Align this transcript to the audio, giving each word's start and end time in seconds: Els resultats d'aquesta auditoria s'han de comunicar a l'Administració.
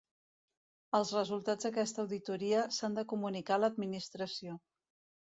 Els 0.99 1.11
resultats 1.17 1.67
d'aquesta 1.67 2.01
auditoria 2.03 2.63
s'han 2.79 2.97
de 3.01 3.05
comunicar 3.13 3.59
a 3.59 3.63
l'Administració. 3.65 4.57